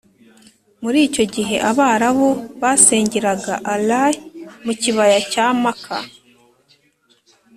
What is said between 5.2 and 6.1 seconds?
cya maka,